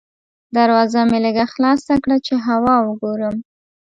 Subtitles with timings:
[0.55, 3.35] دروازه مې لږه خلاصه کړه چې هوا وګورم.